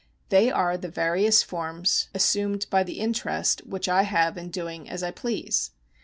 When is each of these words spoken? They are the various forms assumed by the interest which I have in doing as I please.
They 0.29 0.49
are 0.49 0.77
the 0.77 0.89
various 0.89 1.43
forms 1.43 2.07
assumed 2.15 2.65
by 2.71 2.81
the 2.81 2.99
interest 2.99 3.61
which 3.67 3.87
I 3.87 4.01
have 4.01 4.35
in 4.35 4.49
doing 4.49 4.89
as 4.89 5.03
I 5.03 5.11
please. 5.11 5.69